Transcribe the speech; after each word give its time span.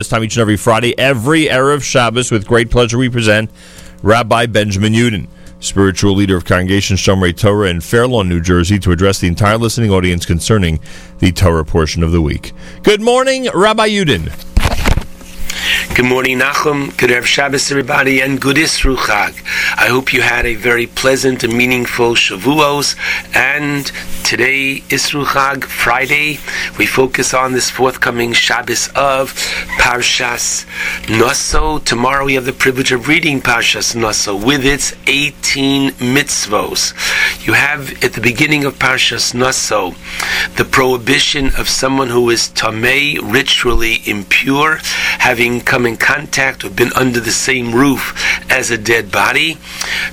This 0.00 0.10
time 0.10 0.22
each 0.22 0.36
and 0.36 0.42
every 0.42 0.56
Friday, 0.56 0.96
every 0.96 1.46
Erev 1.46 1.82
Shabbos, 1.82 2.30
with 2.30 2.46
great 2.46 2.70
pleasure 2.70 2.98
we 2.98 3.08
present 3.08 3.50
Rabbi 4.00 4.46
Benjamin 4.46 4.92
Yudin, 4.92 5.26
spiritual 5.58 6.14
leader 6.14 6.36
of 6.36 6.44
Congregation 6.44 6.96
Shomrei 6.96 7.36
Torah 7.36 7.68
in 7.68 7.80
Fair 7.80 8.06
Lawn, 8.06 8.28
New 8.28 8.40
Jersey, 8.40 8.78
to 8.78 8.92
address 8.92 9.18
the 9.18 9.26
entire 9.26 9.58
listening 9.58 9.90
audience 9.90 10.24
concerning 10.24 10.78
the 11.18 11.32
Torah 11.32 11.64
portion 11.64 12.04
of 12.04 12.12
the 12.12 12.22
week. 12.22 12.52
Good 12.84 13.00
morning, 13.00 13.48
Rabbi 13.52 13.88
Yudin. 13.88 14.47
Good 15.78 16.06
morning, 16.06 16.38
Nachum. 16.40 16.96
Good 16.96 17.10
Erev 17.10 17.24
Shabbos, 17.24 17.70
everybody, 17.70 18.20
and 18.20 18.40
good 18.40 18.56
Isru 18.56 18.96
Chag. 18.96 19.34
I 19.76 19.86
hope 19.86 20.12
you 20.12 20.22
had 20.22 20.44
a 20.44 20.54
very 20.56 20.86
pleasant 20.88 21.44
and 21.44 21.56
meaningful 21.56 22.14
Shavuos. 22.14 22.96
And 23.34 23.86
today, 24.24 24.82
Isru 24.88 25.24
Chag, 25.24 25.64
Friday, 25.64 26.38
we 26.78 26.86
focus 26.86 27.32
on 27.32 27.52
this 27.52 27.70
forthcoming 27.70 28.32
Shabbos 28.32 28.88
of 28.96 29.34
Parshas 29.78 30.66
Naso. 31.08 31.78
Tomorrow, 31.78 32.24
we 32.24 32.34
have 32.34 32.44
the 32.44 32.52
privilege 32.52 32.90
of 32.90 33.06
reading 33.06 33.40
Parshas 33.40 33.94
Naso 33.94 34.34
with 34.36 34.64
its 34.64 34.94
18 35.06 35.90
mitzvos. 35.92 36.92
You 37.46 37.52
have 37.52 38.02
at 38.02 38.14
the 38.14 38.20
beginning 38.20 38.64
of 38.64 38.78
Parshas 38.78 39.32
Naso 39.32 39.94
the 40.56 40.64
prohibition 40.64 41.50
of 41.56 41.68
someone 41.68 42.08
who 42.08 42.30
is 42.30 42.48
tamei, 42.48 43.18
ritually 43.22 44.00
impure, 44.06 44.78
having 45.18 45.60
come 45.68 45.84
in 45.84 45.98
contact 45.98 46.64
or 46.64 46.70
been 46.70 46.92
under 46.94 47.20
the 47.20 47.30
same 47.30 47.74
roof 47.74 48.14
as 48.50 48.70
a 48.70 48.78
dead 48.78 49.12
body, 49.12 49.58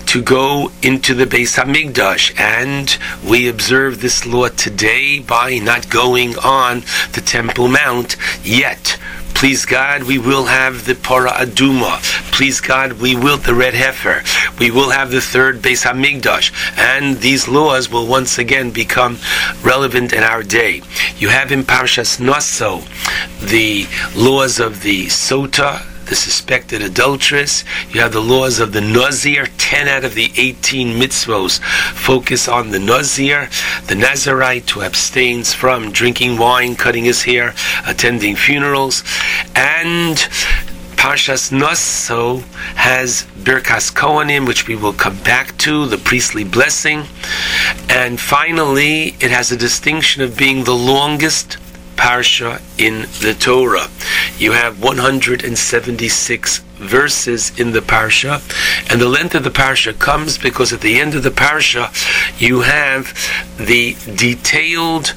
to 0.06 0.22
go 0.22 0.70
into 0.84 1.14
the 1.14 1.26
Beis 1.26 1.56
Hamikdash. 1.58 2.38
And 2.38 2.98
we 3.28 3.48
observe 3.48 4.02
this 4.02 4.26
law 4.26 4.50
today 4.50 5.20
by 5.20 5.58
not 5.60 5.90
going 5.90 6.38
on 6.40 6.82
the 7.14 7.22
Temple 7.26 7.70
Mount 7.70 8.18
yet. 8.44 9.00
Please 9.46 9.64
God, 9.68 10.02
we 10.02 10.18
will 10.18 10.46
have 10.46 10.86
the 10.86 10.96
Para 10.96 11.30
Aduma. 11.30 12.02
Please 12.32 12.60
God, 12.60 12.94
we 12.94 13.16
will 13.16 13.38
the 13.38 13.54
red 13.54 13.76
heifer. 13.76 14.24
We 14.60 14.72
will 14.72 14.90
have 14.90 15.12
the 15.12 15.22
third 15.22 15.62
Beis 15.62 15.86
Hamikdash, 15.86 16.52
and 16.80 17.18
these 17.18 17.48
laws 17.48 17.88
will 17.88 18.08
once 18.08 18.40
again 18.40 18.72
become 18.72 19.20
relevant 19.62 20.14
in 20.14 20.24
our 20.24 20.42
day. 20.42 20.82
You 21.18 21.30
have 21.30 21.52
in 21.52 21.62
Parshas 21.62 22.20
Naso 22.20 22.82
the 23.40 23.86
laws 24.16 24.60
of 24.60 24.82
the 24.82 25.06
Sota, 25.06 25.86
the 26.06 26.16
suspected 26.16 26.82
adulteress. 26.82 27.64
You 27.90 28.02
have 28.02 28.14
the 28.14 28.22
laws 28.22 28.60
of 28.60 28.74
the 28.74 28.82
Nazir. 28.82 29.48
10 29.58 29.88
out 29.88 30.04
of 30.04 30.14
the 30.14 30.32
18 30.38 31.00
mitzvos 31.00 31.60
focus 31.60 32.48
on 32.48 32.70
the 32.70 32.80
Nazir, 32.80 33.50
the 33.88 33.96
Nazarite 33.96 34.70
who 34.70 34.82
abstains 34.82 35.54
from 35.54 35.92
drinking 35.92 36.38
wine, 36.38 36.76
cutting 36.76 37.06
his 37.06 37.24
hair, 37.24 37.54
attending 37.88 38.36
funerals. 38.36 39.04
And 39.56 40.18
Parshas 40.96 41.52
Naso 41.52 42.38
has 42.76 43.28
Birkas 43.38 43.94
Kohanim, 43.94 44.48
which 44.48 44.68
we 44.68 44.76
will 44.76 44.94
come 44.94 45.18
back 45.24 45.58
to, 45.60 45.86
the 45.86 45.98
priestly 45.98 46.44
blessing. 46.44 47.06
And 47.90 48.20
finally, 48.20 49.16
it 49.20 49.32
has 49.32 49.52
a 49.52 49.58
distinction 49.58 50.22
of 50.22 50.38
being 50.38 50.64
the 50.64 50.76
longest 50.76 51.58
parsha 52.06 52.62
in 52.78 53.02
the 53.26 53.34
Torah. 53.34 53.88
You 54.38 54.52
have 54.52 54.80
176 54.80 56.60
verses 56.76 57.60
in 57.60 57.72
the 57.72 57.80
parsha, 57.80 58.44
and 58.92 59.02
the 59.02 59.10
length 59.10 59.34
of 59.34 59.44
the 59.44 59.50
parsha 59.50 59.98
comes 59.98 60.38
because 60.38 60.72
at 60.72 60.82
the 60.82 61.00
end 61.00 61.16
of 61.16 61.24
the 61.24 61.32
parsha 61.32 61.90
you 62.40 62.62
have 62.62 63.12
the 63.58 63.96
detailed 64.16 65.16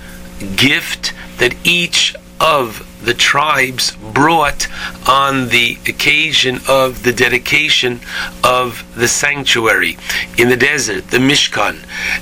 gift 0.57 1.13
that 1.37 1.55
each 1.63 2.17
of 2.41 2.88
the 3.03 3.15
tribes 3.15 3.97
brought 4.13 4.69
on 5.09 5.49
the 5.49 5.79
occasion 5.87 6.61
of 6.69 7.03
the 7.03 7.13
dedication 7.13 8.01
of 8.45 8.85
the 8.97 9.09
sanctuary 9.09 9.97
in 10.37 10.49
the 10.49 10.57
desert, 10.57 11.09
the 11.09 11.19
Mishkan. 11.19 11.79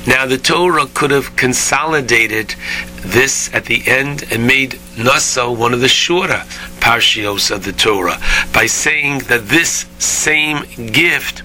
Now, 0.06 0.27
the 0.27 0.38
Torah 0.38 0.86
could 0.86 1.11
have 1.11 1.36
consolidated 1.36 2.55
this 2.98 3.52
at 3.55 3.64
the 3.67 3.83
end 3.86 4.24
and 4.30 4.46
made 4.46 4.78
Naso 4.98 5.52
one 5.52 5.73
of 5.73 5.80
the 5.80 5.89
shorter 5.89 6.42
parshios 6.80 7.51
of 7.51 7.64
the 7.64 7.72
Torah 7.72 8.18
by 8.52 8.67
saying 8.67 9.20
that 9.28 9.48
this 9.48 9.86
same 9.98 10.64
gift 10.92 11.42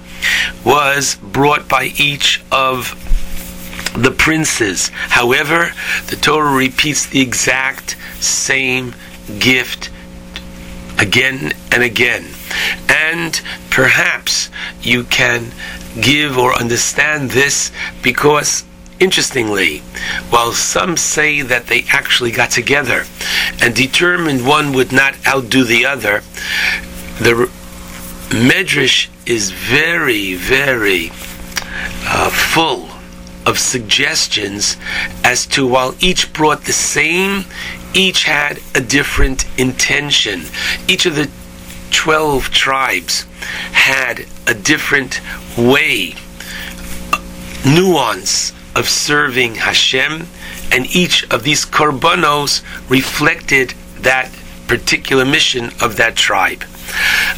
was 0.63 1.16
brought 1.16 1.67
by 1.67 1.91
each 1.97 2.44
of 2.51 2.95
the 3.95 4.11
princes. 4.11 4.89
However, 4.89 5.72
the 6.07 6.16
Torah 6.16 6.56
repeats 6.56 7.06
the 7.07 7.22
exact 7.22 7.97
same 8.19 8.94
gift 9.40 9.90
again 11.00 11.53
and 11.72 11.84
again. 11.84 12.25
And 12.90 13.42
perhaps 13.69 14.50
you 14.81 15.03
can 15.06 15.52
give 16.00 16.38
or 16.38 16.53
understand 16.53 17.31
this 17.31 17.72
because 18.02 18.64
Interestingly, 19.02 19.80
while 20.30 20.52
some 20.52 20.96
say 20.96 21.42
that 21.42 21.66
they 21.66 21.86
actually 21.92 22.30
got 22.30 22.52
together 22.52 23.06
and 23.59 23.74
determined 23.74 24.46
one 24.46 24.74
would 24.74 24.92
not 24.92 25.16
outdo 25.28 25.63
the 25.63 25.88
other, 25.88 26.19
the 27.18 27.50
Medrash 28.30 29.09
is 29.25 29.50
very, 29.50 30.36
very 30.36 31.09
uh, 32.06 32.30
full 32.30 32.91
of 33.46 33.57
suggestions 33.57 34.78
as 35.24 35.46
to 35.47 35.68
while 35.68 35.96
each 36.00 36.31
brought 36.34 36.66
the 36.66 36.74
same, 36.74 37.46
each 37.94 38.24
had 38.24 38.59
a 38.75 38.81
different 38.81 39.46
intention. 39.59 40.44
Each 40.88 41.06
of 41.06 41.16
the 41.16 41.29
12 41.91 42.50
tribes 42.50 43.25
had 43.74 44.25
a 44.47 44.53
different 44.53 45.19
way, 45.57 46.16
nuance 47.66 48.53
of 48.75 48.88
serving 48.88 49.56
Hashem, 49.56 50.28
and 50.72 50.96
each 50.96 51.30
of 51.31 51.44
these 51.44 51.66
korbanos 51.66 52.62
reflected 52.90 53.74
that 54.00 54.31
particular 54.68 55.25
mission 55.25 55.72
of 55.81 55.97
that 55.97 56.16
tribe. 56.16 56.63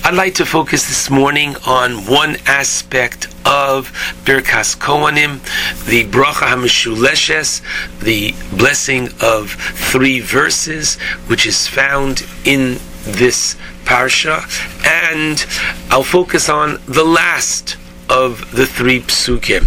I'd 0.03 0.16
like 0.16 0.36
to 0.36 0.46
focus 0.46 0.88
this 0.88 1.09
morning 1.09 1.56
on 1.66 2.06
one 2.06 2.38
aspect 2.46 3.28
of 3.46 3.91
Birkas 4.25 4.78
Kohanim, 4.78 5.40
the 5.86 6.06
Bracha 6.06 6.47
HaMeshuleshes, 6.47 7.62
the 8.00 8.34
blessing 8.58 9.09
of 9.22 9.52
three 9.52 10.19
verses, 10.19 11.00
which 11.28 11.46
is 11.46 11.68
found 11.68 12.25
in 12.46 12.80
this 13.03 13.56
parsha, 13.86 14.44
and 14.86 15.46
I'll 15.92 16.03
focus 16.03 16.50
on 16.50 16.80
the 16.86 17.03
last 17.03 17.78
of 18.09 18.52
the 18.52 18.66
three 18.66 19.02
psukim. 19.02 19.63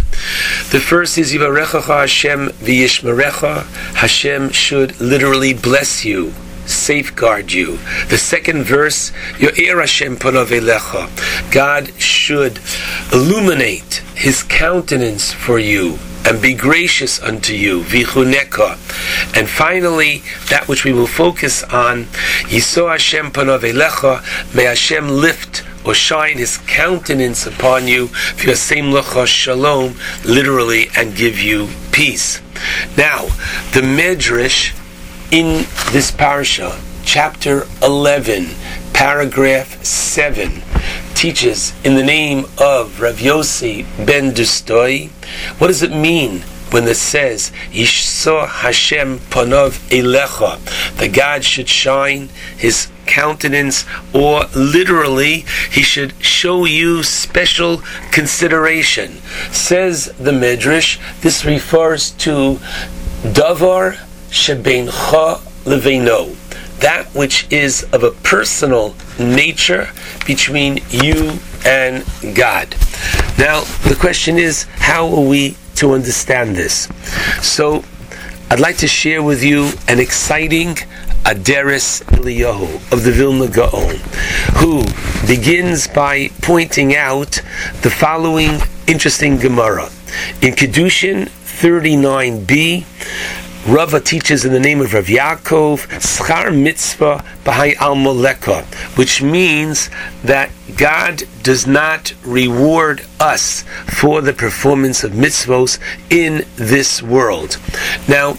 The 0.71 0.81
first 0.81 1.19
is 1.19 1.33
Yivarecha 1.33 1.83
Hashem 1.83 2.49
v'yishmerecha. 2.49 3.65
Hashem 3.95 4.51
should 4.51 5.01
literally 5.01 5.55
bless 5.55 6.05
you 6.05 6.33
safeguard 6.67 7.53
you. 7.53 7.79
The 8.09 8.19
second 8.19 8.65
verse, 8.65 9.13
your 9.39 9.53
Yo'er 9.55 9.81
Hashem 9.81 10.17
panav 10.17 10.51
God 11.51 11.93
should 12.01 12.61
illuminate 13.13 14.03
His 14.15 14.43
countenance 14.43 15.33
for 15.33 15.59
you 15.59 15.99
and 16.27 16.43
be 16.43 16.55
gracious 16.55 17.23
unto 17.23 17.53
you. 17.53 17.83
Vichuneka. 17.83 18.73
And 19.37 19.49
finally, 19.49 20.23
that 20.51 20.67
which 20.67 20.85
we 20.85 20.93
will 20.93 21.07
focus 21.07 21.63
on, 21.63 22.05
Yiso 22.51 22.91
Hashem 22.91 23.31
panav 23.31 23.63
May 24.55 24.65
Hashem 24.65 25.09
lift 25.09 25.65
or 25.87 25.95
shine 25.95 26.37
his 26.39 26.59
countenance 26.59 27.47
upon 27.47 27.87
you, 27.87 28.09
same 28.55 28.93
shalom, 29.27 29.95
literally, 30.25 30.89
and 30.97 31.15
give 31.15 31.39
you 31.39 31.69
peace. 31.93 32.41
Now, 32.97 33.27
the 33.73 33.83
Medrash 33.83 34.75
in 35.31 35.67
this 35.91 36.11
parasha, 36.11 36.81
chapter 37.05 37.67
11, 37.83 38.47
paragraph 38.93 39.83
7, 39.85 40.63
teaches 41.15 41.73
in 41.85 41.95
the 41.95 42.03
name 42.03 42.45
of 42.59 43.01
Rav 43.01 43.17
Yossi 43.17 43.85
ben 44.05 44.33
Dustoi, 44.33 45.09
what 45.59 45.69
does 45.69 45.83
it 45.83 45.91
mean 45.91 46.43
when 46.71 46.85
it 46.85 46.97
says, 46.97 47.53
Yishso 47.71 48.47
Hashem 48.47 49.19
panov 49.19 49.79
elecha, 49.91 50.59
the 50.99 51.09
God 51.09 51.45
should 51.45 51.69
shine 51.69 52.29
his 52.57 52.89
countenance, 53.07 53.85
or 54.13 54.45
literally, 54.55 55.45
he 55.71 55.83
should 55.83 56.13
show 56.25 56.65
you 56.65 57.03
special 57.03 57.83
consideration. 58.11 59.13
Says 59.53 60.07
the 60.19 60.33
Midrash, 60.33 60.99
this 61.21 61.45
refers 61.45 62.11
to 62.13 62.59
Davar 63.23 64.06
shebeincha 64.37 65.39
leveino, 65.65 66.37
that 66.81 67.07
which 67.15 67.51
is 67.51 67.85
of 67.93 68.05
a 68.05 68.11
personal 68.11 68.95
nature 69.19 69.89
between 70.27 70.81
you 70.91 71.39
and 71.65 72.05
God. 72.35 72.77
Now, 73.39 73.61
the 73.89 73.97
question 73.99 74.39
is, 74.39 74.65
how 74.75 75.09
are 75.09 75.27
we 75.27 75.57
to 75.77 75.93
understand 75.93 76.57
this? 76.57 76.89
So, 77.43 77.85
I'd 78.51 78.61
like 78.61 78.77
to 78.79 78.87
share 78.87 79.23
with 79.23 79.43
you 79.43 79.73
an 79.89 79.99
exciting 79.99 80.77
Aderes 81.25 82.05
Eliyahu 82.05 82.93
of 82.93 83.03
the 83.03 83.11
Vilna 83.11 83.49
Gaon, 83.49 83.97
who 84.59 84.85
begins 85.27 85.89
by 85.89 86.29
pointing 86.43 86.95
out 86.95 87.43
the 87.83 87.91
following 87.91 88.61
interesting 88.87 89.37
Gemara. 89.37 89.87
In 90.41 90.55
Kedushin 90.55 91.29
39b, 91.57 92.85
Rava 93.69 93.99
teaches 93.99 94.45
in 94.45 94.53
the 94.53 94.61
name 94.61 94.81
of 94.81 94.95
Rav 94.95 95.07
Yaakov, 95.07 95.89
Schar 95.99 96.57
Mitzvah 96.57 97.25
Bahai 97.43 97.75
Al 97.79 97.97
which 98.95 99.21
means 99.21 99.91
that 100.23 100.51
God 100.77 101.25
does 101.43 101.67
not 101.67 102.15
reward 102.25 103.05
us 103.19 103.65
for 103.87 104.21
the 104.21 104.33
performance 104.33 105.03
of 105.03 105.13
mitzvos 105.13 105.81
in 106.11 106.47
this 106.55 107.03
world. 107.03 107.59
Now, 108.09 108.37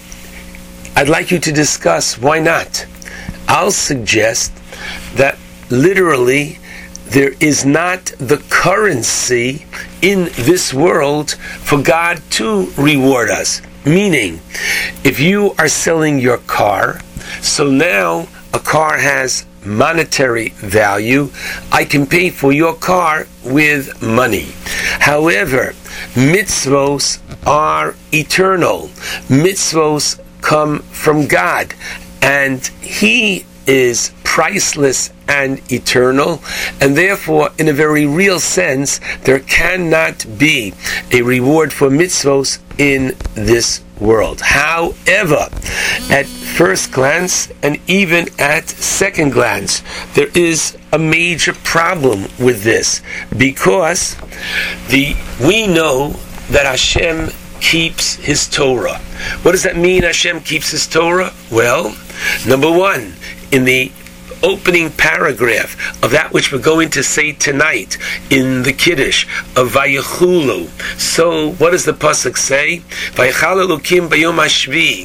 I'd 0.96 1.10
like 1.10 1.30
you 1.30 1.40
to 1.40 1.52
discuss 1.52 2.18
why 2.18 2.40
not. 2.40 2.86
I'll 3.50 3.72
suggest 3.72 4.54
that 5.16 5.38
literally 5.70 6.60
there 7.08 7.34
is 7.42 7.66
not 7.66 8.06
the 8.18 8.42
currency 8.50 9.66
in 10.02 10.30
this 10.36 10.74
world 10.74 11.32
for 11.32 11.82
God 11.82 12.22
to 12.32 12.72
reward 12.78 13.30
us. 13.30 13.62
Meaning, 13.88 14.42
if 15.06 15.18
you 15.18 15.56
are 15.58 15.70
selling 15.70 16.20
your 16.20 16.40
car, 16.40 17.00
so 17.42 17.70
now 17.70 18.28
a 18.54 18.60
car 18.60 18.98
has 18.98 19.46
monetary 19.66 20.50
value, 20.50 21.30
I 21.72 21.86
can 21.86 22.06
pay 22.06 22.30
for 22.30 22.52
your 22.52 22.74
car 22.74 23.28
with 23.46 24.02
money. 24.02 24.48
However, 25.00 25.74
mitzvos 26.16 27.22
are 27.48 27.96
eternal. 28.12 28.90
Mitzvos 29.30 30.20
come 30.42 30.80
from 30.80 31.26
God, 31.26 31.74
and 32.22 32.68
He 32.82 33.46
is 33.68 34.12
priceless 34.24 35.12
and 35.28 35.60
eternal, 35.72 36.42
and 36.80 36.96
therefore, 36.96 37.52
in 37.58 37.68
a 37.68 37.74
very 37.74 38.06
real 38.06 38.40
sense, 38.40 39.00
there 39.24 39.40
cannot 39.40 40.26
be 40.38 40.74
a 41.12 41.22
reward 41.22 41.74
for 41.74 41.90
mitzvos 41.90 42.60
in 42.78 43.16
this 43.36 43.82
world. 44.00 44.42
However, 44.42 45.50
at 46.10 46.26
first 46.26 46.92
glance 46.92 47.52
and 47.62 47.80
even 47.88 48.28
at 48.40 48.70
second 48.70 49.32
glance, 49.32 49.84
there 50.14 50.30
is 50.34 50.78
a 50.94 51.00
major 51.00 51.54
problem 51.54 52.24
with 52.40 52.64
this 52.64 53.02
because 53.36 54.16
the 54.90 55.16
we 55.44 55.68
know 55.68 56.16
that 56.50 56.66
Hashem 56.66 57.30
keeps 57.60 58.16
his 58.16 58.48
Torah. 58.48 59.00
What 59.42 59.52
does 59.52 59.64
that 59.64 59.76
mean 59.76 60.04
Hashem 60.04 60.42
keeps 60.42 60.72
his 60.72 60.88
Torah? 60.88 61.34
Well, 61.52 61.96
number 62.48 62.72
one, 62.72 63.14
in 63.52 63.66
the 63.66 63.92
opening 64.44 64.92
paragraph 64.92 65.76
of 66.04 66.12
that 66.12 66.34
which 66.34 66.52
we're 66.52 66.60
going 66.60 66.90
to 66.92 67.04
say 67.04 67.32
tonight 67.32 67.98
in 68.30 68.64
the 68.64 68.74
Kiddush 68.74 69.26
of 69.56 69.72
Vayechulu. 69.72 70.68
So, 71.00 71.54
what 71.54 71.72
does 71.72 71.86
the 71.86 71.94
pasuk 71.94 72.38
say? 72.38 72.82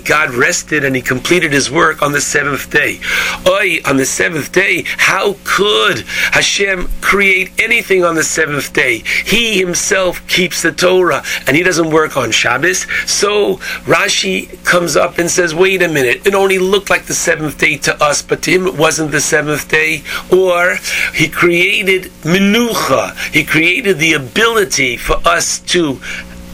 God 0.05 0.31
rested 0.31 0.85
and 0.85 0.95
He 0.95 1.03
completed 1.03 1.53
His 1.53 1.71
work 1.71 2.03
on 2.03 2.13
the 2.13 2.21
seventh 2.21 2.71
day. 2.71 3.01
Oi, 3.47 3.79
on 3.87 3.97
the 3.97 4.07
seventh 4.07 4.53
day, 4.53 4.85
how 4.87 5.37
could 5.45 6.01
Hashem 6.33 6.89
create 7.01 7.51
anything 7.59 8.05
on 8.05 8.15
the 8.15 8.25
seventh 8.25 8.73
day? 8.73 9.03
He 9.25 9.59
Himself 9.59 10.27
keeps 10.29 10.63
the 10.63 10.73
Torah 10.73 11.23
and 11.47 11.57
He 11.57 11.63
doesn't 11.63 11.91
work 11.91 12.17
on 12.17 12.31
Shabbos. 12.31 12.87
So 13.11 13.57
Rashi 13.87 14.63
comes 14.65 14.97
up 14.97 15.19
and 15.19 15.31
says, 15.31 15.55
"Wait 15.55 15.83
a 15.83 15.89
minute! 15.89 16.27
It 16.27 16.35
only 16.35 16.59
looked 16.59 16.91
like 16.91 17.07
the 17.07 17.15
seventh 17.15 17.59
day 17.59 17.77
to 17.79 18.03
us, 18.03 18.23
but 18.23 18.43
to 18.43 18.51
Him 18.51 18.67
it 18.67 18.75
wasn't 18.75 19.11
the 19.11 19.22
seventh 19.23 19.69
day, 19.69 20.03
or 20.31 20.77
he 21.15 21.29
created 21.29 22.05
menucha. 22.23 23.17
He 23.33 23.45
created 23.45 23.99
the 23.99 24.15
ability 24.15 24.97
for 24.97 25.17
us 25.25 25.61
to 25.75 26.01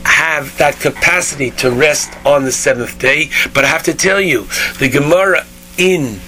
have 0.04 0.56
that 0.58 0.78
capacity 0.80 1.50
to 1.52 1.70
rest 1.70 2.10
on 2.24 2.44
the 2.44 2.52
seventh 2.52 2.98
day. 2.98 3.30
But 3.54 3.64
I 3.64 3.68
have 3.68 3.84
to 3.84 3.94
tell 3.94 4.20
you, 4.20 4.46
the 4.78 4.88
Gemara 4.88 5.44
in 5.76 6.20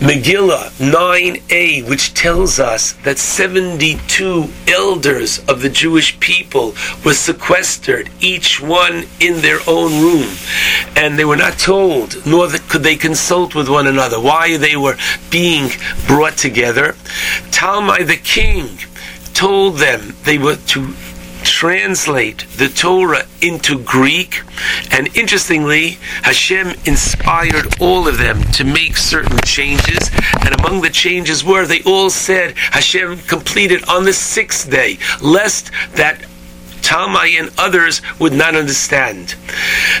Megillah 0.00 0.70
9a, 0.80 1.88
which 1.88 2.14
tells 2.14 2.58
us 2.58 2.92
that 3.04 3.16
72 3.16 4.48
elders 4.68 5.38
of 5.48 5.62
the 5.62 5.68
Jewish 5.68 6.18
people 6.18 6.74
were 7.04 7.14
sequestered, 7.14 8.10
each 8.20 8.60
one 8.60 9.04
in 9.20 9.40
their 9.40 9.60
own 9.66 10.02
room. 10.02 10.36
And 10.96 11.18
they 11.18 11.24
were 11.24 11.36
not 11.36 11.58
told, 11.58 12.26
nor 12.26 12.48
could 12.68 12.82
they 12.82 12.96
consult 12.96 13.54
with 13.54 13.68
one 13.68 13.86
another, 13.86 14.20
why 14.20 14.56
they 14.56 14.76
were 14.76 14.96
being 15.30 15.70
brought 16.06 16.36
together. 16.36 16.96
Talmai 17.50 18.06
the 18.06 18.16
king 18.16 18.78
told 19.32 19.78
them 19.78 20.16
they 20.24 20.38
were 20.38 20.56
to 20.56 20.94
translate 21.44 22.46
the 22.56 22.68
Torah 22.68 23.26
into 23.40 23.78
Greek. 23.78 24.42
And 24.90 25.14
interestingly, 25.16 25.98
Hashem 26.22 26.68
inspired 26.84 27.80
all 27.80 28.08
of 28.08 28.18
them 28.18 28.42
to 28.52 28.64
make 28.64 28.96
certain 28.96 29.38
changes. 29.44 30.10
And 30.40 30.58
among 30.58 30.80
the 30.80 30.90
changes 30.90 31.44
were 31.44 31.66
they 31.66 31.82
all 31.82 32.10
said 32.10 32.56
Hashem 32.56 33.18
completed 33.20 33.88
on 33.88 34.04
the 34.04 34.12
sixth 34.12 34.70
day, 34.70 34.98
lest 35.20 35.70
that 35.94 36.24
Talmai 36.80 37.38
and 37.40 37.50
others 37.58 38.02
would 38.18 38.34
not 38.34 38.54
understand. 38.54 39.36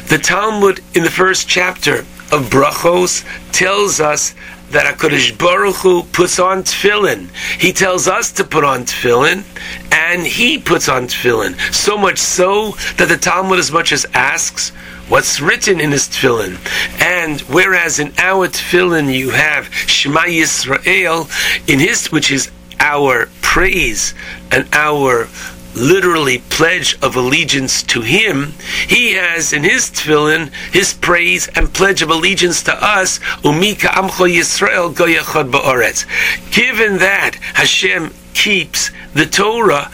The 0.08 0.18
Talmud 0.18 0.80
in 0.94 1.02
the 1.02 1.10
first 1.10 1.48
chapter 1.48 2.00
of 2.30 2.50
Brachos 2.50 3.24
tells 3.52 4.00
us 4.00 4.34
that 4.70 4.96
HaKadosh 4.96 5.38
Baruch 5.38 5.76
Hu 5.76 6.02
puts 6.04 6.38
on 6.38 6.62
tefillin. 6.62 7.28
He 7.58 7.72
tells 7.72 8.08
us 8.08 8.32
to 8.32 8.44
put 8.44 8.64
on 8.64 8.84
tefillin, 8.84 9.44
and 9.92 10.26
he 10.26 10.58
puts 10.58 10.88
on 10.88 11.06
tefillin. 11.06 11.58
So 11.72 11.96
much 11.96 12.18
so 12.18 12.72
that 12.96 13.08
the 13.08 13.16
Talmud 13.16 13.58
as 13.58 13.70
much 13.70 13.92
as 13.92 14.06
asks, 14.14 14.70
what's 15.08 15.40
written 15.40 15.80
in 15.80 15.92
his 15.92 16.08
tefillin. 16.08 16.58
And 17.00 17.40
whereas 17.42 17.98
in 17.98 18.12
our 18.18 18.48
tefillin 18.48 19.14
you 19.14 19.30
have 19.30 19.72
Shema 19.72 20.22
Yisrael, 20.22 21.28
in 21.68 21.78
his, 21.78 22.10
which 22.10 22.30
is 22.30 22.50
our 22.80 23.28
praise 23.40 24.14
and 24.50 24.68
our 24.72 25.28
literally 25.74 26.38
pledge 26.50 26.96
of 27.02 27.16
allegiance 27.16 27.82
to 27.82 28.00
him, 28.00 28.54
he 28.88 29.14
has 29.14 29.52
in 29.52 29.64
his 29.64 29.90
tefillin 29.90 30.52
his 30.72 30.94
praise 30.94 31.48
and 31.48 31.72
pledge 31.72 32.02
of 32.02 32.10
allegiance 32.10 32.62
to 32.62 32.84
us, 32.84 33.18
Umika 33.42 33.88
Amcho 33.90 34.32
Yisrael 34.32 34.94
Goyachad 34.94 35.50
Ba'aretz. 35.50 36.06
Given 36.52 36.98
that 36.98 37.36
Hashem 37.54 38.12
keeps 38.34 38.90
the 39.14 39.26
Torah, 39.26 39.90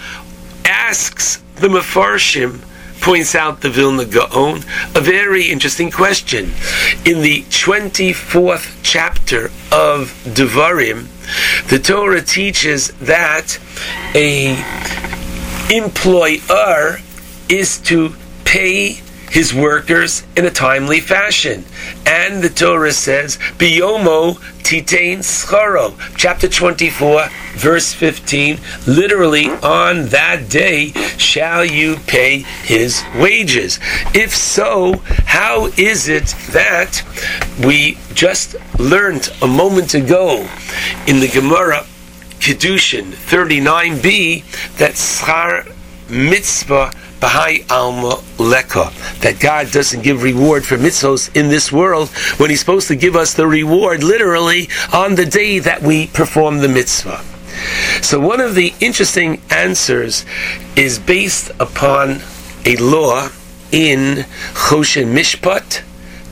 asks 0.64 1.42
the 1.56 1.68
Mefarshim, 1.68 2.64
points 3.00 3.34
out 3.34 3.62
the 3.62 3.70
Vilna 3.70 4.04
Gaon, 4.04 4.58
a 4.94 5.00
very 5.00 5.46
interesting 5.46 5.90
question. 5.90 6.52
In 7.04 7.22
the 7.22 7.42
24th 7.48 8.78
chapter 8.82 9.46
of 9.72 10.12
Devarim, 10.24 11.06
the 11.68 11.78
Torah 11.78 12.22
teaches 12.22 12.88
that 12.98 13.58
a 14.14 14.54
employer 15.70 16.98
is 17.48 17.78
to 17.78 18.14
pay 18.44 19.00
his 19.30 19.54
workers 19.54 20.24
in 20.36 20.44
a 20.44 20.50
timely 20.50 21.00
fashion. 21.00 21.64
And 22.04 22.42
the 22.42 22.48
Torah 22.48 22.92
says, 22.92 23.38
Biyomo 23.58 24.38
titain 24.64 25.18
scharo. 25.18 25.96
Chapter 26.16 26.48
24, 26.48 27.28
verse 27.54 27.92
15, 27.92 28.58
literally, 28.88 29.48
on 29.48 30.06
that 30.08 30.48
day 30.48 30.88
shall 31.16 31.64
you 31.64 31.96
pay 32.06 32.38
his 32.64 33.02
wages. 33.16 33.78
If 34.14 34.34
so, 34.34 34.96
how 35.26 35.66
is 35.76 36.08
it 36.08 36.34
that 36.50 37.02
we 37.64 37.96
just 38.14 38.56
learned 38.78 39.28
a 39.42 39.46
moment 39.46 39.94
ago 39.94 40.48
in 41.06 41.20
the 41.20 41.30
Gemara 41.32 41.86
Kedushin 42.40 43.12
39b 43.12 44.76
that 44.78 44.94
schar 44.94 45.72
mitzvah 46.08 46.90
Bahai 47.20 47.70
Alma 47.70 48.22
Leka, 48.38 48.90
that 49.20 49.38
God 49.40 49.70
doesn't 49.70 50.02
give 50.02 50.22
reward 50.22 50.64
for 50.64 50.78
mitzvos 50.78 51.34
in 51.36 51.48
this 51.50 51.70
world 51.70 52.08
when 52.38 52.48
He's 52.48 52.60
supposed 52.60 52.88
to 52.88 52.96
give 52.96 53.14
us 53.14 53.34
the 53.34 53.46
reward 53.46 54.02
literally 54.02 54.70
on 54.92 55.16
the 55.16 55.26
day 55.26 55.58
that 55.58 55.82
we 55.82 56.06
perform 56.06 56.58
the 56.58 56.68
mitzvah. 56.68 57.22
So, 58.00 58.18
one 58.18 58.40
of 58.40 58.54
the 58.54 58.72
interesting 58.80 59.42
answers 59.50 60.24
is 60.76 60.98
based 60.98 61.50
upon 61.60 62.22
a 62.64 62.76
law 62.76 63.28
in 63.70 64.24
Choshen 64.54 65.12
Mishpat, 65.12 65.82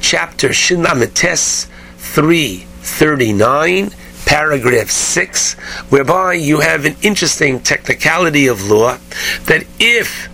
chapter 0.01 0.49
Shinamites 0.49 1.67
339 1.99 3.91
paragraph 4.29 4.91
6, 4.91 5.55
whereby 5.89 6.35
you 6.35 6.61
have 6.61 6.85
an 6.85 6.95
interesting 7.01 7.59
technicality 7.61 8.47
of 8.47 8.71
law 8.71 8.99
that 9.47 9.65
if 9.81 10.29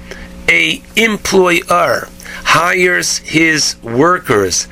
a 0.49 0.83
employer 0.97 2.09
hires 2.43 3.19
his 3.19 3.81
workers 3.85 4.65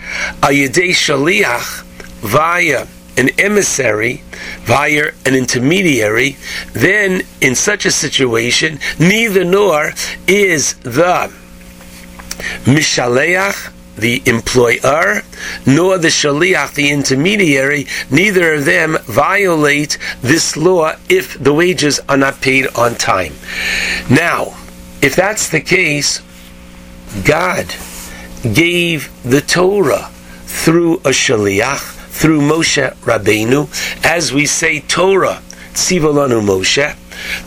a 0.43 0.49
yedei 0.49 0.91
shaliach 0.91 1.85
via 2.21 2.89
an 3.17 3.29
emissary, 3.39 4.23
via 4.63 5.13
an 5.25 5.37
intermediary, 5.37 6.37
then 6.73 7.23
in 7.41 7.55
such 7.55 7.87
a 7.87 7.93
situation, 7.93 8.81
neither 8.99 9.45
nor 9.45 9.93
is 10.27 10.75
the 10.79 11.33
Mishaleach, 12.65 13.73
the 13.97 14.23
employer, 14.27 15.23
nor 15.67 15.99
the 15.99 16.09
Shaliach, 16.09 16.75
the 16.75 16.91
intermediary, 16.91 17.87
neither 18.11 18.55
of 18.55 18.65
them 18.65 18.99
violate 19.05 19.99
this 20.21 20.57
law 20.57 20.95
if 21.09 21.39
the 21.43 21.53
wages 21.53 22.01
are 22.09 22.17
not 22.17 22.41
paid 22.41 22.67
on 22.75 22.95
time. 22.95 23.35
Now, 24.11 24.55
if 25.03 25.15
that's 25.17 25.49
the 25.49 25.61
case, 25.61 26.23
God 27.25 27.67
gave 28.43 29.11
the 29.23 29.41
Torah 29.41 30.11
through 30.47 30.97
a 30.99 31.11
Shaliach, 31.11 31.99
through 32.09 32.41
Moshe 32.41 32.95
Rabbeinu, 32.97 33.69
as 34.05 34.33
we 34.33 34.47
say 34.47 34.81
Torah, 34.81 35.43
Tzivolanu 35.73 36.43
Moshe. 36.43 36.97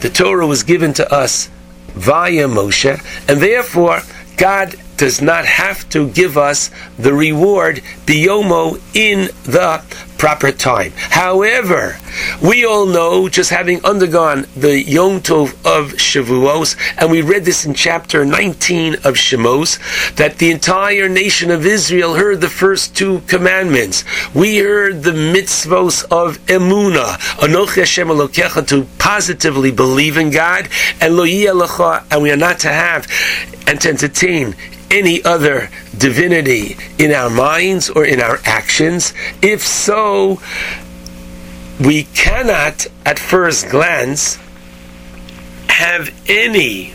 The 0.02 0.10
Torah 0.10 0.48
was 0.48 0.64
given 0.64 0.94
to 0.94 1.14
us 1.14 1.50
via 1.88 2.48
Moshe, 2.48 3.00
and 3.30 3.42
therefore 3.42 4.02
God 4.38 4.76
does 4.98 5.22
not 5.22 5.46
have 5.46 5.88
to 5.90 6.10
give 6.10 6.38
us 6.38 6.70
the 6.98 7.14
reward 7.14 7.82
biyomo 8.06 8.82
in 8.94 9.30
the 9.44 9.84
proper 10.18 10.52
time. 10.52 10.92
However, 10.96 11.98
we 12.42 12.66
all 12.66 12.86
know, 12.86 13.28
just 13.30 13.50
having 13.50 13.84
undergone 13.86 14.46
the 14.56 14.82
Yom 14.82 15.20
Tov 15.20 15.50
of 15.66 15.94
Shavuos, 15.94 16.76
and 16.98 17.12
we 17.12 17.22
read 17.22 17.46
this 17.46 17.66
in 17.66 17.74
chapter 17.74 18.26
19 18.26 18.96
of 18.96 19.16
Shemos, 19.16 19.78
that 20.16 20.38
the 20.38 20.52
entire 20.52 21.10
nation 21.10 21.52
of 21.52 21.66
Israel 21.66 22.16
heard 22.16 22.42
the 22.42 22.50
first 22.50 22.96
two 22.96 23.20
commandments. 23.28 24.04
We 24.34 24.58
heard 24.58 25.04
the 25.04 25.12
mitzvos 25.12 26.04
of 26.06 26.38
Emuna, 26.46 27.18
Anoch 27.40 27.76
Hashem 27.76 28.08
Elokecha, 28.08 28.68
to 28.70 28.88
positively 28.98 29.72
believe 29.72 30.18
in 30.18 30.32
God, 30.32 30.70
and 31.02 31.18
Lo 31.18 31.26
and 31.26 32.24
we 32.24 32.32
are 32.32 32.38
not 32.38 32.60
to 32.60 32.70
have 32.70 33.08
and 33.68 33.82
to 33.82 33.90
entertain 33.90 34.56
any 34.92 35.24
other 35.24 35.70
divinity 35.98 36.78
in 36.98 37.12
our 37.12 37.30
minds 37.30 37.90
or 37.90 38.06
in 38.06 38.22
our 38.22 38.40
actions? 38.46 39.14
If 39.42 39.62
so, 39.62 40.42
we 41.80 42.04
cannot, 42.14 42.88
at 43.06 43.20
first 43.20 43.70
glance, 43.70 44.38
have 45.68 46.14
any 46.28 46.94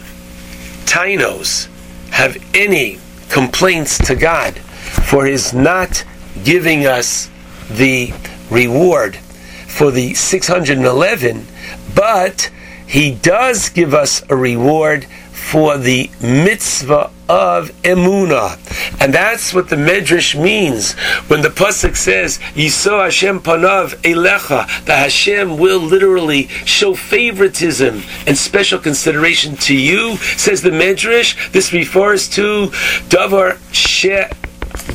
tainos, 0.87 1.68
have 2.11 2.37
any 2.54 2.99
complaints 3.28 3.99
to 4.06 4.14
God 4.14 4.59
for 4.59 5.26
His 5.26 5.52
not 5.52 6.04
giving 6.44 6.87
us 6.87 7.30
the 7.70 8.12
reward 8.50 9.16
for 9.16 9.90
the 9.90 10.14
611, 10.14 11.47
but 11.94 12.50
He 12.87 13.14
does 13.14 13.68
give 13.68 13.94
us 13.94 14.23
a 14.28 14.37
reward 14.37 15.04
for 15.30 15.78
the 15.78 16.11
mitzvah 16.20 17.11
of 17.30 17.70
emuna, 17.82 18.58
and 19.00 19.14
that's 19.14 19.54
what 19.54 19.68
the 19.68 19.76
medrash 19.76 20.34
means 20.34 20.94
when 21.28 21.42
the 21.42 21.49
pasuk 21.49 21.96
says 21.96 22.38
"Yisro 22.54 23.04
Hashem 23.04 23.38
panav 23.40 23.94
elecha." 24.02 24.66
The 24.84 24.96
Hashem 24.96 25.56
will 25.56 25.78
literally 25.78 26.49
show 26.64 26.96
favoritism 26.96 28.02
and 28.26 28.37
special 28.37 28.80
consideration 28.80 29.54
to 29.68 29.76
you. 29.76 30.16
Says 30.16 30.62
the 30.62 30.70
medrash. 30.70 31.52
This 31.52 31.72
refers 31.72 32.28
to 32.30 32.66
davar 33.08 33.58
she 33.70 34.10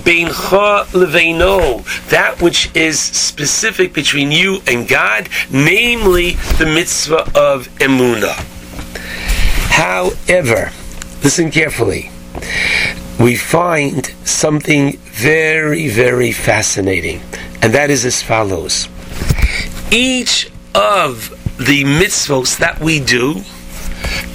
beincha 0.03 0.73
that 2.09 2.41
which 2.41 2.69
is 2.75 2.99
specific 2.99 3.93
between 3.93 4.31
you 4.31 4.59
and 4.67 4.87
God, 4.89 5.29
namely 5.49 6.31
the 6.59 6.65
mitzvah 6.65 7.31
of 7.33 7.69
emuna. 7.79 8.33
However, 9.71 10.71
listen 11.23 11.49
carefully. 11.49 12.11
We 13.19 13.35
find 13.35 14.05
something 14.25 14.97
very, 14.97 15.87
very 15.87 16.31
fascinating, 16.31 17.21
and 17.61 17.73
that 17.73 17.89
is 17.89 18.05
as 18.05 18.21
follows. 18.21 18.87
Each 19.91 20.49
of 20.73 21.29
the 21.57 21.83
mitzvos 21.83 22.57
that 22.57 22.79
we 22.81 22.99
do 22.99 23.41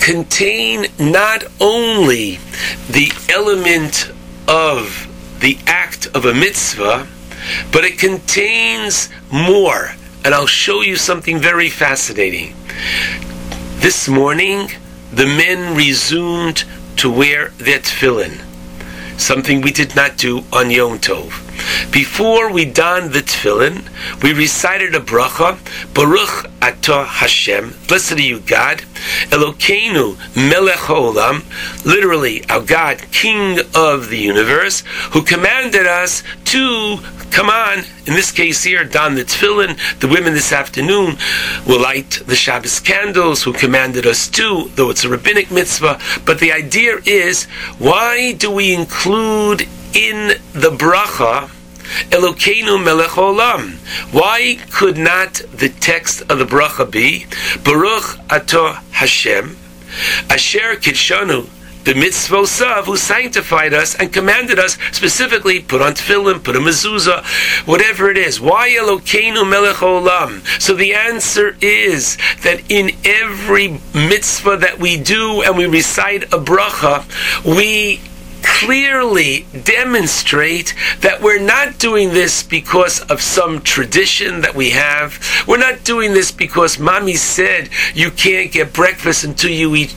contain 0.00 0.86
not 0.98 1.44
only 1.60 2.38
the 2.90 3.12
element 3.28 4.10
of 4.48 5.06
the 5.40 5.58
act 5.66 6.06
of 6.14 6.24
a 6.24 6.34
mitzvah, 6.34 7.06
but 7.72 7.84
it 7.84 7.98
contains 7.98 9.08
more. 9.30 9.92
And 10.24 10.34
I'll 10.34 10.46
show 10.46 10.80
you 10.82 10.96
something 10.96 11.38
very 11.38 11.68
fascinating. 11.68 12.54
This 13.80 14.08
morning, 14.08 14.70
the 15.12 15.26
men 15.26 15.76
resumed 15.76 16.64
to 17.00 17.10
wear 17.10 17.48
their 17.56 17.78
tefillin, 17.78 18.38
something 19.18 19.62
we 19.62 19.72
did 19.72 19.96
not 19.96 20.18
do 20.18 20.44
on 20.52 20.70
Yom 20.70 20.98
Tov. 20.98 21.32
Before 21.90 22.52
we 22.52 22.66
donned 22.66 23.14
the 23.14 23.20
tefillin, 23.20 23.88
we 24.22 24.34
recited 24.34 24.94
a 24.94 25.00
bracha, 25.00 25.56
Baruch 25.94 26.50
Atah 26.60 27.06
Hashem, 27.06 27.74
blessed 27.88 28.12
are 28.12 28.20
you 28.20 28.40
God, 28.40 28.82
Elokeinu 29.30 30.18
Melech 30.36 30.90
Olam, 30.90 31.42
literally 31.86 32.44
our 32.50 32.60
God, 32.60 32.98
King 33.12 33.60
of 33.74 34.10
the 34.10 34.18
universe, 34.18 34.82
who 35.12 35.22
commanded 35.22 35.86
us 35.86 36.22
to 36.44 36.98
come 37.30 37.48
on, 37.48 37.84
in 38.06 38.14
this 38.14 38.30
case 38.30 38.62
here, 38.64 38.84
don 38.84 39.14
the 39.14 39.24
tefillin. 39.24 39.78
The 40.00 40.08
women 40.08 40.34
this 40.34 40.52
afternoon 40.52 41.16
will 41.66 41.80
light 41.80 42.22
the 42.26 42.36
Shabbos 42.36 42.80
candles, 42.80 43.42
who 43.42 43.52
commanded 43.52 44.06
us 44.06 44.28
to, 44.28 44.70
though 44.74 44.90
it's 44.90 45.04
a 45.04 45.08
rabbinic 45.08 45.50
mitzvah. 45.50 46.00
But 46.24 46.40
the 46.40 46.52
idea 46.52 46.98
is, 47.04 47.44
why 47.78 48.32
do 48.32 48.50
we 48.50 48.74
include 48.74 49.62
in 49.94 50.28
the 50.52 50.70
bracha 50.70 51.50
Elokeinu 52.10 52.82
melech 52.82 53.10
olam. 53.10 53.74
Why 54.12 54.58
could 54.70 54.96
not 54.96 55.42
the 55.52 55.68
text 55.68 56.22
of 56.30 56.38
the 56.38 56.44
bracha 56.44 56.88
be 56.88 57.26
Baruch 57.64 58.16
Atah 58.28 58.76
Hashem 58.92 59.56
Asher 60.28 60.76
Kidshanu 60.76 61.48
the 61.84 61.94
mitzvah 61.94 62.46
sav 62.46 62.86
who 62.86 62.96
sanctified 62.96 63.72
us 63.72 63.94
and 63.94 64.12
commanded 64.12 64.58
us 64.58 64.76
specifically 64.92 65.60
put 65.60 65.80
on 65.80 65.92
tefillin, 65.92 66.42
put 66.42 66.56
a 66.56 66.58
mezuzah, 66.58 67.24
whatever 67.66 68.10
it 68.10 68.18
is. 68.18 68.40
Why 68.40 68.70
Elokeinu 68.70 69.48
melech 69.48 69.76
olam? 69.76 70.44
So 70.60 70.74
the 70.74 70.94
answer 70.94 71.56
is 71.60 72.18
that 72.42 72.62
in 72.70 72.90
every 73.04 73.80
mitzvah 73.94 74.58
that 74.58 74.78
we 74.78 74.96
do 74.96 75.42
and 75.42 75.56
we 75.56 75.66
recite 75.66 76.24
a 76.24 76.38
bracha, 76.38 77.04
we 77.44 78.00
clearly 78.42 79.46
demonstrate 79.64 80.74
that 81.00 81.20
we're 81.20 81.40
not 81.40 81.78
doing 81.78 82.10
this 82.10 82.42
because 82.42 83.00
of 83.02 83.20
some 83.20 83.60
tradition 83.60 84.40
that 84.42 84.54
we 84.54 84.70
have. 84.70 85.18
We're 85.46 85.58
not 85.58 85.84
doing 85.84 86.14
this 86.14 86.30
because 86.30 86.78
mommy 86.78 87.14
said 87.14 87.70
you 87.94 88.10
can't 88.10 88.52
get 88.52 88.72
breakfast 88.72 89.24
until 89.24 89.50
you 89.50 89.74
eat 89.74 89.94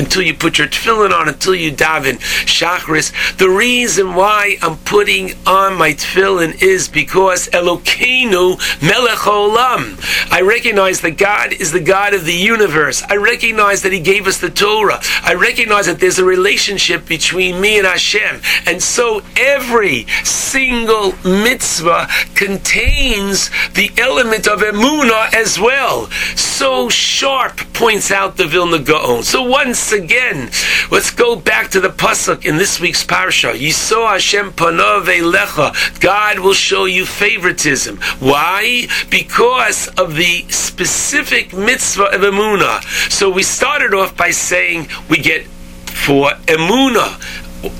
until 0.00 0.22
you 0.22 0.34
put 0.34 0.58
your 0.58 0.66
tefillin 0.66 1.12
on, 1.12 1.28
until 1.28 1.54
you 1.54 1.70
daven 1.70 2.18
shachris. 2.46 3.12
The 3.36 3.48
reason 3.48 4.14
why 4.14 4.56
I'm 4.62 4.78
putting 4.78 5.32
on 5.46 5.76
my 5.76 5.92
tefillin 5.92 6.60
is 6.62 6.88
because 6.88 7.48
Elokeinu 7.48 8.58
melech 8.82 9.18
olam. 9.20 10.00
I 10.32 10.40
recognize 10.40 11.02
that 11.02 11.18
God 11.18 11.52
is 11.52 11.70
the 11.70 11.80
God 11.80 12.14
of 12.14 12.24
the 12.24 12.34
universe. 12.34 13.02
I 13.08 13.16
recognize 13.16 13.82
that 13.82 13.92
He 13.92 14.00
gave 14.00 14.26
us 14.26 14.40
the 14.40 14.50
Torah. 14.50 15.00
I 15.22 15.34
recognize 15.34 15.86
that 15.86 16.00
there's 16.00 16.18
a 16.18 16.24
relationship 16.24 17.06
between 17.06 17.60
me 17.60 17.78
and 17.78 17.86
Hashem. 17.86 18.40
And 18.66 18.82
so 18.82 19.22
every 19.36 20.06
single 20.24 21.12
mitzvah 21.24 22.08
contains 22.34 23.50
the 23.74 23.90
element 23.98 24.48
of 24.48 24.60
emuna 24.60 25.32
as 25.34 25.60
well. 25.60 26.06
So 26.36 26.88
sharp 26.88 27.58
points 27.74 28.10
out 28.10 28.36
the 28.36 28.46
Vilna 28.46 28.78
Gaon. 28.78 29.22
So 29.22 29.42
once 29.42 29.89
once 29.90 30.04
again, 30.04 30.50
let's 30.92 31.10
go 31.10 31.34
back 31.34 31.68
to 31.70 31.80
the 31.80 31.88
pasuk 31.88 32.44
in 32.44 32.58
this 32.58 32.78
week's 32.78 33.04
parsha. 33.04 33.52
Yisro 33.54 34.08
Hashem 34.08 34.52
panav 34.52 35.04
lecha. 35.04 36.00
God 36.00 36.38
will 36.38 36.52
show 36.52 36.84
you 36.84 37.04
favoritism. 37.04 37.96
Why? 38.20 38.86
Because 39.10 39.88
of 39.98 40.14
the 40.14 40.48
specific 40.48 41.52
mitzvah 41.52 42.14
of 42.14 42.20
emuna. 42.20 42.82
So 43.10 43.30
we 43.30 43.42
started 43.42 43.92
off 43.92 44.16
by 44.16 44.30
saying 44.30 44.88
we 45.08 45.18
get 45.18 45.46
for 45.46 46.30
emuna 46.46 47.20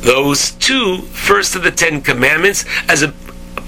those 0.03 0.51
two 0.53 0.99
first 1.03 1.55
of 1.55 1.63
the 1.63 1.71
Ten 1.71 2.03
Commandments 2.03 2.65
as 2.89 3.03
a 3.03 3.15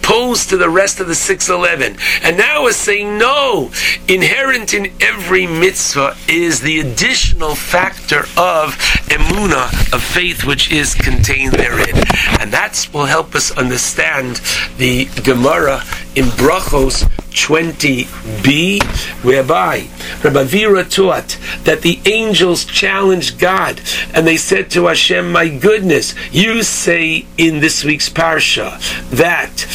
opposed 0.03 0.51
to 0.51 0.57
the 0.57 0.69
rest 0.69 1.01
of 1.01 1.07
the 1.07 1.15
611. 1.15 1.97
And 2.23 2.37
now 2.37 2.65
we're 2.65 2.73
saying 2.73 3.19
no. 3.19 3.71
Inherent 4.09 4.75
in 4.75 4.93
every 5.01 5.47
mitzvah 5.47 6.17
is 6.29 6.61
the 6.61 6.81
additional 6.81 7.55
factor 7.55 8.21
of 8.37 8.77
emuna, 9.09 9.93
of 9.93 10.03
faith, 10.03 10.45
which 10.45 10.73
is 10.73 10.95
contained 10.95 11.53
therein. 11.53 11.97
And 12.41 12.53
that 12.53 12.89
will 12.93 13.07
help 13.07 13.35
us 13.35 13.51
understand 13.53 14.41
the 14.79 15.07
Gemara 15.23 15.83
in 16.15 16.25
Brachos 16.25 17.09
20b, 17.33 18.83
whereby 19.25 19.89
Rav 20.23 20.35
Avira 20.35 20.89
taught 20.89 21.39
that 21.65 21.83
the 21.83 22.01
angels 22.07 22.65
challenged 22.65 23.39
God 23.39 23.81
and 24.15 24.27
they 24.27 24.37
said 24.37 24.71
to 24.73 24.87
Hashem, 24.87 25.33
My 25.33 25.49
goodness, 25.49 26.15
you 26.31 26.63
say 26.63 27.27
in 27.37 27.61
this 27.61 27.85
week's 27.85 28.09
Parsha 28.09 28.79
that 29.11 29.67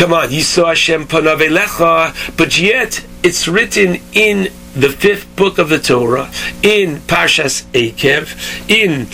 Come 0.00 0.14
on, 0.14 0.32
you 0.32 0.40
saw 0.40 0.68
Hashem 0.68 1.08
panavelecha, 1.08 2.36
but 2.38 2.58
yet 2.58 3.04
it's 3.22 3.46
written 3.46 4.00
in 4.14 4.50
the 4.74 4.88
fifth 4.88 5.34
book 5.36 5.58
of 5.58 5.68
the 5.68 5.78
Torah, 5.78 6.30
in 6.62 6.98
Parshas 6.98 7.64
Ekev, 7.72 8.36
in 8.68 9.08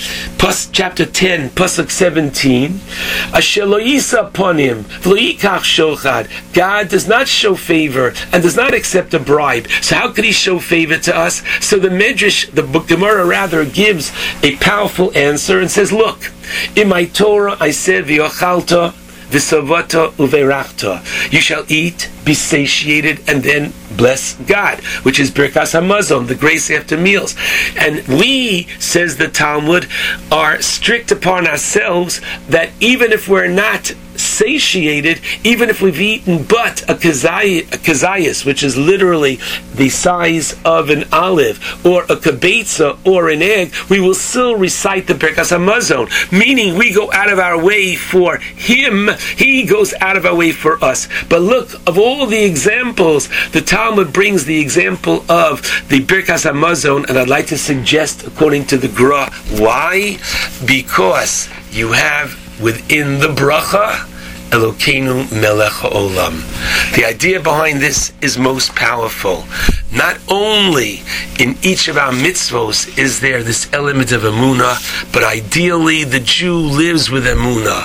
chapter 0.72 1.06
10, 1.06 1.50
Pasuk 1.50 1.90
17, 1.90 2.72
Asheloisa 3.32 4.28
upon 4.28 4.58
him, 4.58 4.84
shochad. 4.84 6.28
God 6.52 6.88
does 6.88 7.08
not 7.08 7.28
show 7.28 7.54
favor 7.54 8.12
and 8.32 8.42
does 8.42 8.56
not 8.56 8.74
accept 8.74 9.14
a 9.14 9.18
bribe. 9.18 9.68
So 9.82 9.96
how 9.96 10.12
could 10.12 10.24
he 10.24 10.32
show 10.32 10.58
favor 10.58 10.98
to 10.98 11.16
us? 11.16 11.42
So 11.60 11.78
the 11.78 11.88
Medrash, 11.88 12.50
the 12.52 12.62
book 12.62 12.88
Gemara 12.88 13.24
rather, 13.24 13.64
gives 13.64 14.12
a 14.42 14.56
powerful 14.56 15.16
answer 15.16 15.60
and 15.60 15.70
says, 15.70 15.92
look, 15.92 16.30
in 16.76 16.88
my 16.88 17.06
Torah 17.06 17.56
I 17.58 17.70
said, 17.70 18.04
V'yochalta, 18.04 18.94
V'savata 19.30 20.12
uverachta. 20.12 21.02
You 21.32 21.40
shall 21.40 21.64
eat, 21.68 22.10
be 22.24 22.34
satiated, 22.34 23.28
and 23.28 23.42
then 23.42 23.72
bless 23.96 24.34
God, 24.34 24.80
which 25.04 25.18
is 25.18 25.30
Birkas 25.30 25.78
Hamazon, 25.78 26.28
the 26.28 26.34
grace 26.34 26.70
after 26.70 26.96
meals. 26.96 27.34
And 27.76 28.06
we, 28.06 28.64
says 28.78 29.16
the 29.16 29.28
Talmud, 29.28 29.88
are 30.30 30.60
strict 30.62 31.10
upon 31.10 31.46
ourselves 31.46 32.20
that 32.48 32.70
even 32.80 33.12
if 33.12 33.28
we're 33.28 33.48
not 33.48 33.92
satiated, 34.20 35.20
even 35.44 35.68
if 35.70 35.80
we've 35.80 36.00
eaten 36.00 36.44
but 36.44 36.82
a 36.82 36.94
kazayas, 36.94 38.44
which 38.44 38.62
is 38.62 38.76
literally 38.76 39.38
the 39.74 39.88
size 39.88 40.56
of 40.64 40.90
an 40.90 41.04
olive, 41.12 41.58
or 41.84 42.04
a 42.04 42.16
kibetza, 42.16 42.98
or 43.06 43.28
an 43.28 43.42
egg, 43.42 43.72
we 43.88 44.00
will 44.00 44.14
still 44.14 44.56
recite 44.56 45.06
the 45.06 45.14
Birkas 45.14 45.56
Hamazon, 45.56 46.10
meaning 46.32 46.76
we 46.76 46.92
go 46.92 47.12
out 47.12 47.30
of 47.30 47.38
our 47.38 47.62
way 47.62 47.94
for 47.94 48.38
Him, 48.38 49.10
He 49.36 49.64
goes 49.64 49.94
out 50.00 50.16
of 50.16 50.26
our 50.26 50.34
way 50.34 50.52
for 50.52 50.82
us. 50.84 51.08
But 51.28 51.42
look, 51.42 51.74
of 51.86 51.98
all 51.98 52.26
the 52.26 52.44
examples, 52.44 53.28
the 53.50 53.60
Talmud 53.60 54.12
brings 54.12 54.44
the 54.44 54.60
example 54.60 55.24
of 55.30 55.62
the 55.88 56.00
Birkas 56.00 56.50
Hamazon, 56.50 57.08
and 57.08 57.18
I'd 57.18 57.28
like 57.28 57.46
to 57.48 57.58
suggest, 57.58 58.26
according 58.26 58.66
to 58.66 58.78
the 58.78 58.88
Gra, 58.88 59.30
why? 59.58 60.18
Because 60.64 61.48
you 61.70 61.92
have 61.92 62.45
within 62.60 63.20
the 63.20 63.28
bracha 63.28 64.06
Elokeinu 64.50 65.30
melech 65.32 65.72
olam. 65.82 66.40
The 66.94 67.04
idea 67.04 67.40
behind 67.40 67.80
this 67.80 68.12
is 68.20 68.38
most 68.38 68.74
powerful. 68.76 69.44
Not 69.92 70.18
only 70.28 71.02
in 71.40 71.56
each 71.62 71.88
of 71.88 71.96
our 71.96 72.12
mitzvos 72.12 72.96
is 72.96 73.20
there 73.20 73.42
this 73.42 73.68
element 73.72 74.12
of 74.12 74.22
emuna, 74.22 75.12
but 75.12 75.24
ideally 75.24 76.04
the 76.04 76.20
Jew 76.20 76.56
lives 76.56 77.10
with 77.10 77.26
emuna. 77.26 77.84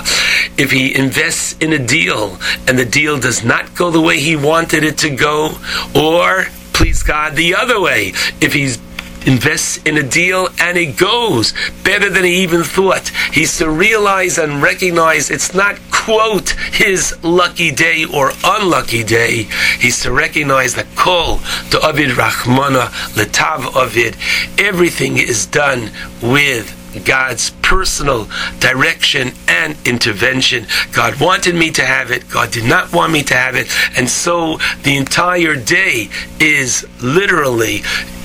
If 0.58 0.70
he 0.70 0.94
invests 0.94 1.56
in 1.60 1.72
a 1.72 1.78
deal 1.78 2.38
and 2.68 2.78
the 2.78 2.84
deal 2.84 3.18
does 3.18 3.44
not 3.44 3.74
go 3.74 3.90
the 3.90 4.00
way 4.00 4.20
he 4.20 4.36
wanted 4.36 4.84
it 4.84 4.98
to 4.98 5.10
go, 5.10 5.58
or 5.96 6.46
please 6.72 7.02
God, 7.02 7.34
the 7.34 7.54
other 7.54 7.80
way, 7.80 8.12
if 8.40 8.52
he's 8.52 8.78
invests 9.26 9.78
in 9.84 9.96
a 9.96 10.02
deal 10.02 10.48
and 10.60 10.76
it 10.76 10.96
goes 10.96 11.54
better 11.84 12.08
than 12.10 12.24
he 12.24 12.42
even 12.42 12.62
thought. 12.62 13.08
He's 13.32 13.56
to 13.58 13.70
realize 13.70 14.38
and 14.38 14.62
recognize 14.62 15.30
it's 15.30 15.54
not, 15.54 15.78
quote, 15.90 16.50
his 16.50 17.16
lucky 17.22 17.70
day 17.70 18.04
or 18.04 18.32
unlucky 18.44 19.04
day. 19.04 19.48
He's 19.78 20.00
to 20.02 20.12
recognize 20.12 20.74
that 20.74 20.94
kol 20.96 21.38
to 21.70 21.80
Avid 21.82 22.10
Rahmana 22.10 22.88
letav 23.14 23.74
Avid. 23.76 24.16
Everything 24.58 25.18
is 25.18 25.46
done 25.46 25.90
with 26.22 26.81
God's 27.04 27.50
personal 27.62 28.28
direction 28.58 29.32
and 29.48 29.76
intervention. 29.86 30.66
God 30.92 31.20
wanted 31.20 31.54
me 31.54 31.70
to 31.72 31.84
have 31.84 32.10
it. 32.10 32.28
God 32.28 32.52
did 32.52 32.64
not 32.64 32.92
want 32.92 33.12
me 33.12 33.22
to 33.24 33.34
have 33.34 33.56
it. 33.56 33.68
And 33.96 34.08
so 34.08 34.58
the 34.82 34.96
entire 34.96 35.56
day 35.56 36.08
is 36.38 36.86
literally 37.02 37.82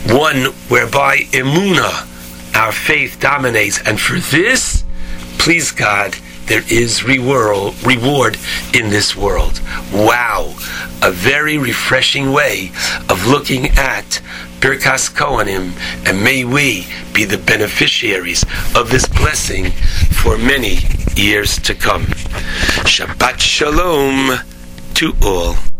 one 0.07 0.53
whereby 0.69 1.17
emuna, 1.31 2.05
our 2.55 2.71
faith 2.71 3.19
dominates. 3.19 3.79
And 3.85 3.99
for 3.99 4.19
this, 4.19 4.83
please 5.37 5.71
God, 5.71 6.15
there 6.47 6.63
is 6.69 7.03
reward 7.03 8.37
in 8.73 8.89
this 8.89 9.15
world. 9.15 9.59
Wow, 9.93 10.55
a 11.01 11.11
very 11.11 11.57
refreshing 11.57 12.31
way 12.31 12.71
of 13.09 13.27
looking 13.27 13.67
at 13.77 14.21
Birkas 14.59 15.09
Kohanim, 15.11 15.71
and 16.07 16.23
may 16.23 16.43
we 16.43 16.87
be 17.13 17.25
the 17.25 17.37
beneficiaries 17.37 18.43
of 18.75 18.89
this 18.89 19.07
blessing 19.07 19.71
for 20.21 20.37
many 20.37 20.79
years 21.15 21.57
to 21.59 21.75
come. 21.75 22.03
Shabbat 22.83 23.39
Shalom 23.39 24.39
to 24.95 25.13
all. 25.21 25.67